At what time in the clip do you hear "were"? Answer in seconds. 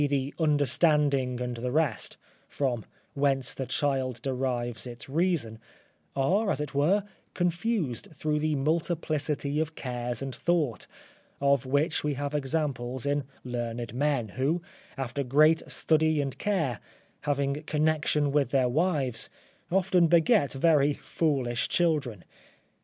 6.73-7.03